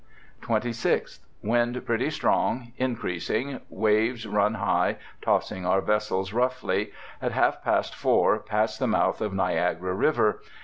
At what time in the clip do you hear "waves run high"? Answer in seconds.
3.69-4.97